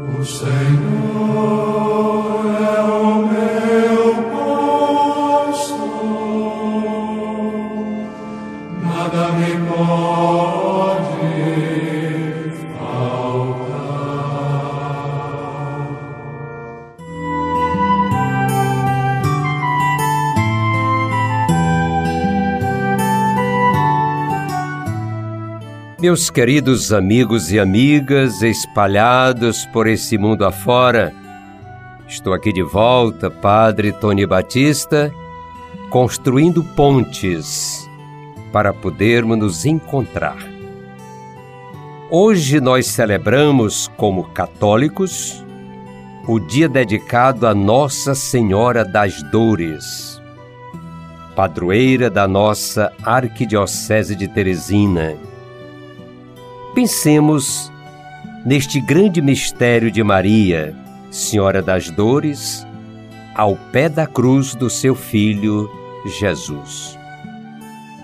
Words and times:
O 0.00 0.24
Senhor 0.24 1.67
Meus 26.08 26.30
queridos 26.30 26.90
amigos 26.90 27.52
e 27.52 27.60
amigas 27.60 28.40
espalhados 28.40 29.66
por 29.66 29.86
esse 29.86 30.16
mundo 30.16 30.46
afora, 30.46 31.12
estou 32.08 32.32
aqui 32.32 32.50
de 32.50 32.62
volta, 32.62 33.30
Padre 33.30 33.92
Tony 33.92 34.24
Batista, 34.24 35.12
construindo 35.90 36.64
pontes 36.64 37.86
para 38.50 38.72
podermos 38.72 39.36
nos 39.36 39.66
encontrar. 39.66 40.38
Hoje 42.10 42.58
nós 42.58 42.86
celebramos, 42.86 43.86
como 43.94 44.30
católicos, 44.30 45.44
o 46.26 46.40
dia 46.40 46.70
dedicado 46.70 47.46
a 47.46 47.54
Nossa 47.54 48.14
Senhora 48.14 48.82
das 48.82 49.22
Dores, 49.24 50.22
padroeira 51.36 52.08
da 52.08 52.26
nossa 52.26 52.90
Arquidiocese 53.04 54.16
de 54.16 54.26
Teresina. 54.26 55.14
Pensemos 56.74 57.72
neste 58.44 58.80
grande 58.80 59.20
mistério 59.20 59.90
de 59.90 60.02
Maria, 60.02 60.74
Senhora 61.10 61.60
das 61.62 61.90
Dores, 61.90 62.66
ao 63.34 63.56
pé 63.72 63.88
da 63.88 64.06
cruz 64.06 64.54
do 64.54 64.68
seu 64.70 64.94
filho 64.94 65.70
Jesus. 66.06 66.98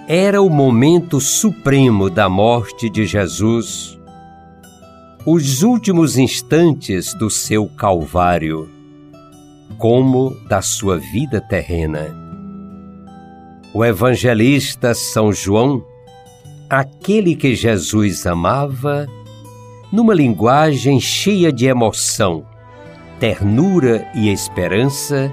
Era 0.06 0.42
o 0.42 0.50
momento 0.50 1.20
supremo 1.20 2.10
da 2.10 2.28
morte 2.28 2.90
de 2.90 3.06
Jesus, 3.06 3.98
os 5.26 5.62
últimos 5.62 6.18
instantes 6.18 7.14
do 7.14 7.30
seu 7.30 7.66
Calvário, 7.66 8.68
como 9.78 10.36
da 10.48 10.60
sua 10.60 10.98
vida 10.98 11.40
terrena. 11.40 12.14
O 13.72 13.84
evangelista 13.84 14.94
São 14.94 15.32
João 15.32 15.84
aquele 16.68 17.34
que 17.36 17.54
Jesus 17.54 18.26
amava, 18.26 19.06
numa 19.92 20.14
linguagem 20.14 21.00
cheia 21.00 21.52
de 21.52 21.66
emoção, 21.66 22.44
ternura 23.20 24.06
e 24.14 24.30
esperança, 24.30 25.32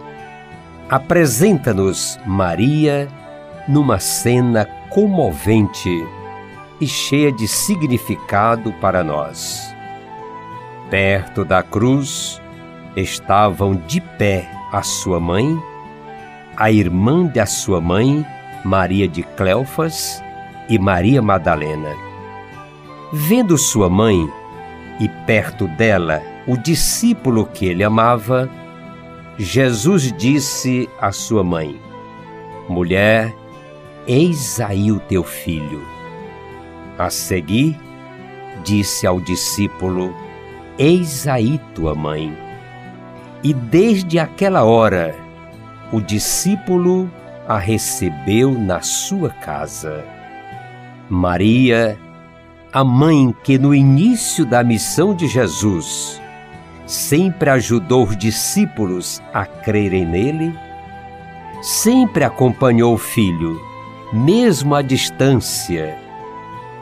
apresenta-nos 0.89 2.19
Maria 2.25 3.07
numa 3.67 3.99
cena 3.99 4.65
comovente 4.89 5.89
e 6.79 6.87
cheia 6.87 7.31
de 7.31 7.47
significado 7.47 8.73
para 8.73 9.03
nós. 9.03 9.73
Perto 10.89 11.45
da 11.45 11.63
cruz 11.63 12.41
estavam 12.95 13.75
de 13.75 14.01
pé 14.01 14.49
a 14.71 14.83
sua 14.83 15.19
mãe, 15.19 15.57
a 16.57 16.71
irmã 16.71 17.25
da 17.25 17.45
sua 17.45 17.79
mãe, 17.79 18.25
Maria 18.63 19.07
de 19.07 19.23
Cleofas, 19.23 20.21
e 20.71 20.79
Maria 20.79 21.21
Madalena. 21.21 21.93
Vendo 23.11 23.57
sua 23.57 23.89
mãe 23.89 24.25
e 25.01 25.09
perto 25.27 25.67
dela 25.67 26.23
o 26.47 26.55
discípulo 26.55 27.45
que 27.45 27.65
ele 27.65 27.83
amava, 27.83 28.49
Jesus 29.37 30.13
disse 30.13 30.89
à 30.99 31.11
sua 31.11 31.43
mãe: 31.43 31.77
Mulher, 32.69 33.35
eis 34.07 34.61
aí 34.61 34.93
o 34.93 34.99
teu 35.01 35.25
filho. 35.25 35.85
A 36.97 37.09
seguir, 37.09 37.77
disse 38.63 39.05
ao 39.05 39.19
discípulo: 39.19 40.15
Eis 40.77 41.27
aí 41.27 41.59
tua 41.75 41.93
mãe. 41.93 42.33
E 43.43 43.53
desde 43.53 44.19
aquela 44.19 44.63
hora, 44.63 45.13
o 45.91 45.99
discípulo 45.99 47.11
a 47.45 47.57
recebeu 47.57 48.57
na 48.57 48.79
sua 48.79 49.31
casa. 49.31 50.20
Maria, 51.11 51.99
a 52.71 52.85
mãe 52.85 53.35
que 53.43 53.59
no 53.59 53.75
início 53.75 54.45
da 54.45 54.63
missão 54.63 55.13
de 55.13 55.27
Jesus 55.27 56.21
sempre 56.87 57.49
ajudou 57.49 58.05
os 58.05 58.15
discípulos 58.15 59.21
a 59.33 59.45
crerem 59.45 60.05
nele, 60.05 60.57
sempre 61.61 62.23
acompanhou 62.23 62.93
o 62.93 62.97
filho, 62.97 63.61
mesmo 64.13 64.73
à 64.73 64.81
distância, 64.81 65.97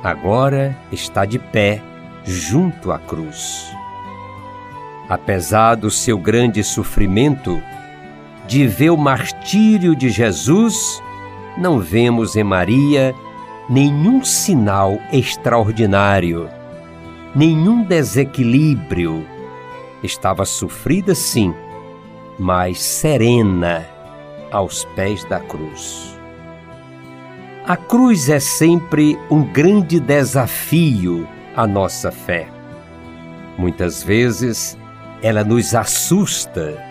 agora 0.03 0.78
está 0.91 1.25
de 1.25 1.39
pé 1.39 1.81
junto 2.23 2.91
à 2.91 3.00
cruz. 3.00 3.66
Apesar 5.09 5.73
do 5.73 5.89
seu 5.89 6.19
grande 6.19 6.63
sofrimento, 6.63 7.59
de 8.47 8.68
ver 8.68 8.91
o 8.91 8.97
martírio 8.97 9.95
de 9.95 10.12
Jesus, 10.12 11.01
não 11.57 11.79
vemos 11.79 12.35
em 12.35 12.44
Maria 12.44 13.16
nenhum 13.69 14.24
sinal 14.24 15.00
extraordinário, 15.12 16.50
nenhum 17.35 17.84
desequilíbrio. 17.84 19.24
Estava 20.02 20.44
sofrida, 20.44 21.13
sim, 21.13 21.53
mas 22.40 22.81
serena 22.81 23.85
aos 24.52 24.85
pés 24.96 25.24
da 25.25 25.40
cruz. 25.40 26.18
A 27.66 27.78
cruz 27.78 28.30
é 28.30 28.40
sempre 28.40 29.19
um 29.30 29.44
grande 29.44 30.00
desafio 30.00 31.28
à 31.56 31.68
nossa 31.68 32.12
fé. 32.12 32.47
Muitas 33.57 34.01
vezes 34.01 34.75
ela 35.22 35.44
nos 35.44 35.75
assusta 35.75 36.81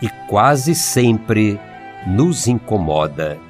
e 0.00 0.08
quase 0.26 0.74
sempre 0.74 1.60
nos 2.06 2.46
incomoda 2.46 3.49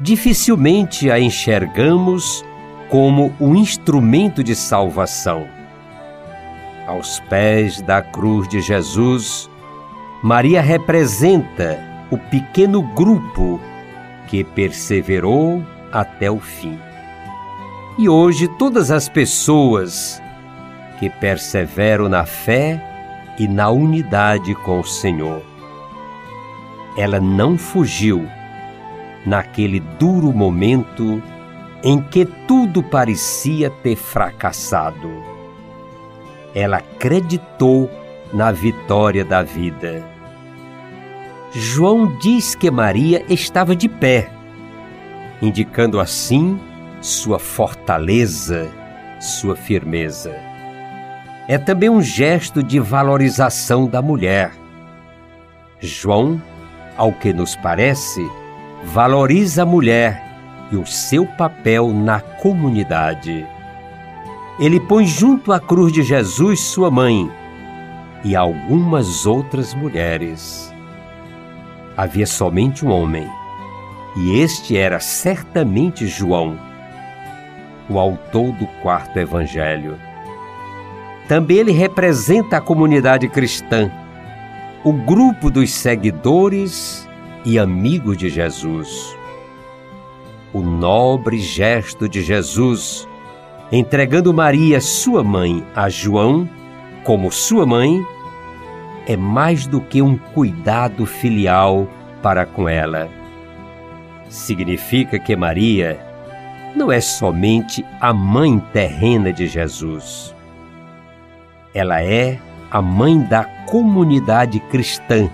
dificilmente 0.00 1.10
a 1.10 1.18
enxergamos 1.18 2.44
como 2.88 3.34
um 3.40 3.54
instrumento 3.54 4.42
de 4.42 4.54
salvação. 4.54 5.46
Aos 6.86 7.20
pés 7.20 7.80
da 7.80 8.02
cruz 8.02 8.46
de 8.48 8.60
Jesus, 8.60 9.48
Maria 10.22 10.60
representa 10.60 11.78
o 12.10 12.18
pequeno 12.18 12.82
grupo 12.82 13.60
que 14.28 14.44
perseverou 14.44 15.62
até 15.92 16.30
o 16.30 16.38
fim. 16.38 16.78
E 17.96 18.08
hoje, 18.08 18.48
todas 18.48 18.90
as 18.90 19.08
pessoas 19.08 20.20
que 20.98 21.08
perseveram 21.08 22.08
na 22.08 22.24
fé 22.24 22.82
e 23.38 23.48
na 23.48 23.70
unidade 23.70 24.54
com 24.54 24.80
o 24.80 24.84
Senhor. 24.84 25.42
Ela 26.96 27.20
não 27.20 27.58
fugiu 27.58 28.28
naquele 29.26 29.80
duro 29.80 30.32
momento 30.32 31.22
em 31.82 32.00
que 32.00 32.24
tudo 32.24 32.82
parecia 32.82 33.68
ter 33.68 33.96
fracassado. 33.96 35.10
Ela 36.54 36.78
acreditou 36.78 37.90
na 38.32 38.50
vitória 38.50 39.24
da 39.24 39.42
vida. 39.42 40.04
João 41.52 42.16
diz 42.18 42.54
que 42.54 42.70
Maria 42.70 43.24
estava 43.28 43.76
de 43.76 43.88
pé, 43.88 44.30
indicando 45.40 46.00
assim 46.00 46.58
sua 47.00 47.38
fortaleza, 47.38 48.68
sua 49.20 49.54
firmeza. 49.54 50.34
É 51.46 51.58
também 51.58 51.90
um 51.90 52.00
gesto 52.00 52.62
de 52.62 52.80
valorização 52.80 53.86
da 53.86 54.00
mulher. 54.00 54.52
João, 55.78 56.40
ao 56.96 57.12
que 57.12 57.32
nos 57.32 57.54
parece, 57.54 58.26
valoriza 58.84 59.62
a 59.62 59.66
mulher 59.66 60.22
e 60.70 60.76
o 60.76 60.86
seu 60.86 61.26
papel 61.26 61.92
na 61.92 62.20
comunidade. 62.20 63.46
Ele 64.58 64.78
põe 64.78 65.06
junto 65.06 65.52
à 65.52 65.58
cruz 65.58 65.92
de 65.92 66.02
Jesus 66.02 66.60
sua 66.60 66.90
mãe 66.90 67.30
e 68.22 68.36
algumas 68.36 69.26
outras 69.26 69.74
mulheres. 69.74 70.72
Havia 71.96 72.26
somente 72.26 72.84
um 72.84 72.90
homem, 72.90 73.28
e 74.16 74.38
este 74.40 74.76
era 74.76 75.00
certamente 75.00 76.06
João, 76.06 76.58
o 77.88 77.98
autor 77.98 78.52
do 78.52 78.66
quarto 78.82 79.18
evangelho. 79.18 79.98
Também 81.28 81.58
ele 81.58 81.72
representa 81.72 82.58
a 82.58 82.60
comunidade 82.60 83.28
cristã, 83.28 83.90
o 84.84 84.92
grupo 84.92 85.50
dos 85.50 85.72
seguidores 85.72 87.08
e 87.44 87.58
amigo 87.58 88.16
de 88.16 88.28
Jesus. 88.28 89.16
O 90.52 90.60
nobre 90.60 91.38
gesto 91.38 92.08
de 92.08 92.22
Jesus 92.22 93.06
entregando 93.70 94.32
Maria, 94.32 94.80
sua 94.80 95.22
mãe, 95.24 95.64
a 95.74 95.88
João, 95.88 96.48
como 97.02 97.30
sua 97.32 97.66
mãe, 97.66 98.04
é 99.06 99.16
mais 99.16 99.66
do 99.66 99.80
que 99.80 100.00
um 100.00 100.16
cuidado 100.16 101.04
filial 101.04 101.88
para 102.22 102.46
com 102.46 102.68
ela. 102.68 103.08
Significa 104.28 105.18
que 105.18 105.36
Maria 105.36 106.00
não 106.74 106.90
é 106.90 107.00
somente 107.00 107.84
a 108.00 108.12
mãe 108.12 108.58
terrena 108.72 109.32
de 109.32 109.46
Jesus. 109.46 110.34
Ela 111.74 112.02
é 112.02 112.38
a 112.70 112.80
mãe 112.80 113.20
da 113.20 113.44
comunidade 113.66 114.58
cristã 114.60 115.28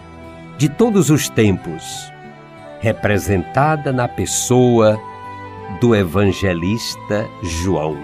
de 0.61 0.69
todos 0.69 1.09
os 1.09 1.27
tempos, 1.27 2.13
representada 2.81 3.95
na 3.95 4.07
pessoa 4.07 5.01
do 5.81 5.97
evangelista 5.97 7.27
João. 7.43 7.97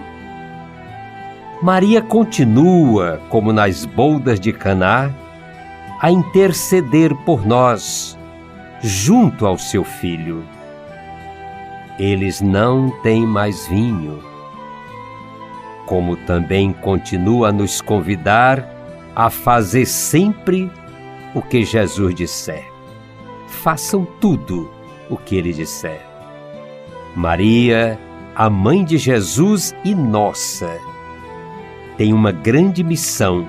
Maria 1.63 2.01
continua, 2.01 3.21
como 3.29 3.53
nas 3.53 3.85
boldas 3.85 4.41
de 4.41 4.55
Caná, 4.55 5.11
a 6.01 6.11
interceder 6.11 7.15
por 7.27 7.47
nós, 7.47 8.19
junto 8.81 9.45
ao 9.45 9.59
seu 9.59 9.85
filho. 9.85 10.43
Eles 11.99 12.41
não 12.41 12.89
têm 13.03 13.27
mais 13.27 13.69
vinho. 13.69 14.19
Como 15.85 16.17
também 16.17 16.73
continua 16.73 17.51
a 17.51 17.53
nos 17.53 17.83
convidar 17.83 18.67
a 19.15 19.29
fazer 19.29 19.85
sempre 19.85 20.71
o 21.37 21.43
que 21.43 21.67
Jesus 21.67 22.15
disser. 22.15 22.65
Façam 23.47 24.07
tudo 24.23 24.71
o 25.11 25.19
que 25.19 25.37
ele 25.37 25.53
disser. 25.53 26.01
Maria, 27.15 28.01
a 28.35 28.49
mãe 28.49 28.83
de 28.83 28.97
Jesus 28.97 29.77
e 29.85 29.95
nossa, 29.95 30.81
tem 31.99 32.15
uma 32.15 32.33
grande 32.33 32.83
missão 32.83 33.47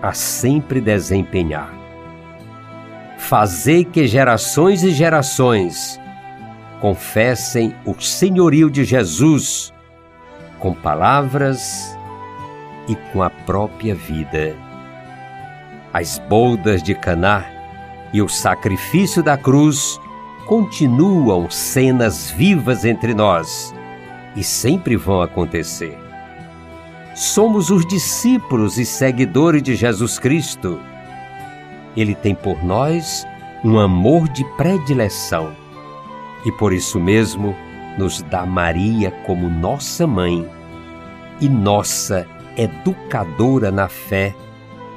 a 0.00 0.14
sempre 0.14 0.80
desempenhar. 0.80 1.70
Fazer 3.18 3.84
que 3.84 4.06
gerações 4.06 4.82
e 4.82 4.90
gerações 4.90 6.00
confessem 6.80 7.74
o 7.84 8.00
senhorio 8.00 8.70
de 8.70 8.82
Jesus 8.82 9.74
com 10.58 10.72
palavras 10.72 11.94
e 12.88 12.96
com 13.12 13.22
a 13.22 13.28
própria 13.28 13.94
vida. 13.94 14.67
As 15.98 16.18
boldas 16.28 16.80
de 16.80 16.94
Caná 16.94 17.44
e 18.12 18.22
o 18.22 18.28
sacrifício 18.28 19.20
da 19.20 19.36
cruz 19.36 20.00
continuam 20.46 21.50
cenas 21.50 22.30
vivas 22.30 22.84
entre 22.84 23.12
nós 23.14 23.74
e 24.36 24.44
sempre 24.44 24.96
vão 24.96 25.20
acontecer 25.22 25.98
somos 27.18 27.68
os 27.68 27.84
discípulos 27.84 28.78
e 28.78 28.86
seguidores 28.86 29.60
de 29.60 29.74
Jesus 29.74 30.20
Cristo. 30.20 30.80
Ele 31.96 32.14
tem 32.14 32.32
por 32.32 32.62
nós 32.62 33.26
um 33.64 33.76
amor 33.76 34.28
de 34.28 34.44
predileção 34.56 35.52
e 36.46 36.52
por 36.52 36.72
isso 36.72 37.00
mesmo 37.00 37.56
nos 37.98 38.22
dá 38.22 38.46
Maria 38.46 39.10
como 39.26 39.50
nossa 39.50 40.06
mãe 40.06 40.48
e 41.40 41.48
nossa 41.48 42.24
educadora 42.56 43.72
na 43.72 43.88
fé 43.88 44.32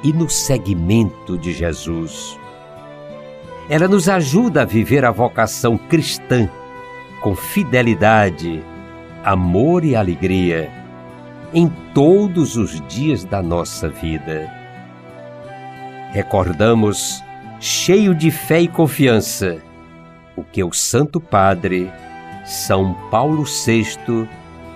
e 0.02 0.12
no 0.12 0.28
seguimento 0.28 1.38
de 1.38 1.52
Jesus. 1.52 2.38
Ela 3.68 3.86
nos 3.88 4.08
ajuda 4.08 4.62
a 4.62 4.64
viver 4.64 5.04
a 5.04 5.10
vocação 5.10 5.78
cristã 5.78 6.48
com 7.20 7.36
fidelidade, 7.36 8.62
amor 9.24 9.84
e 9.84 9.94
alegria 9.94 10.70
em 11.54 11.70
todos 11.94 12.56
os 12.56 12.80
dias 12.88 13.24
da 13.24 13.42
nossa 13.42 13.88
vida. 13.88 14.50
Recordamos, 16.12 17.22
cheio 17.60 18.14
de 18.14 18.30
fé 18.30 18.60
e 18.60 18.68
confiança, 18.68 19.58
o 20.36 20.42
que 20.42 20.64
o 20.64 20.72
Santo 20.72 21.20
Padre, 21.20 21.90
São 22.44 22.94
Paulo 23.10 23.44
VI, 23.44 24.28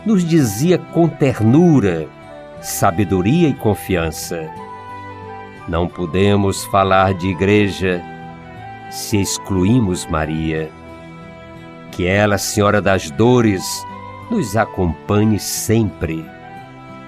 nos 0.04 0.24
dizia 0.24 0.78
com 0.78 1.08
ternura, 1.08 2.06
sabedoria 2.60 3.48
e 3.48 3.54
confiança. 3.54 4.48
Não 5.68 5.88
podemos 5.88 6.64
falar 6.64 7.14
de 7.14 7.28
igreja 7.28 8.02
se 8.90 9.16
excluímos 9.20 10.06
Maria. 10.06 10.70
Que 11.92 12.06
ela, 12.06 12.38
Senhora 12.38 12.80
das 12.80 13.10
Dores, 13.10 13.84
nos 14.30 14.56
acompanhe 14.56 15.38
sempre 15.38 16.24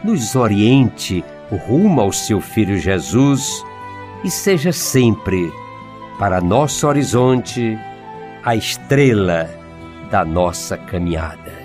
nos 0.02 0.36
oriente 0.36 1.24
rumo 1.50 2.00
ao 2.00 2.12
seu 2.12 2.40
Filho 2.40 2.78
Jesus 2.78 3.64
e 4.24 4.30
seja 4.30 4.72
sempre, 4.72 5.52
para 6.18 6.40
nosso 6.40 6.86
horizonte, 6.86 7.78
a 8.44 8.54
estrela 8.54 9.48
da 10.10 10.24
nossa 10.24 10.76
caminhada. 10.76 11.56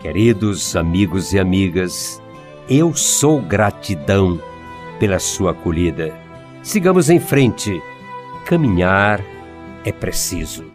Queridos 0.00 0.76
amigos 0.76 1.32
e 1.32 1.38
amigas, 1.38 2.22
eu 2.68 2.94
sou 2.94 3.40
gratidão 3.40 4.40
pela 4.98 5.18
sua 5.18 5.52
acolhida. 5.52 6.12
Sigamos 6.62 7.10
em 7.10 7.20
frente. 7.20 7.80
Caminhar 8.46 9.20
é 9.84 9.92
preciso. 9.92 10.73